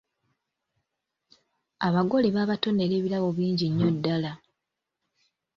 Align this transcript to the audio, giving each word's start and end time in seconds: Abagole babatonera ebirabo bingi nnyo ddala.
Abagole 1.87 2.27
babatonera 2.35 2.93
ebirabo 2.99 3.29
bingi 3.37 3.65
nnyo 3.69 3.87
ddala. 3.95 4.31